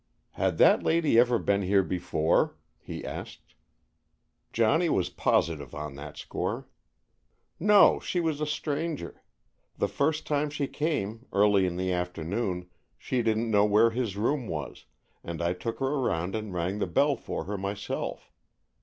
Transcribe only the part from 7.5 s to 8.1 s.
"No,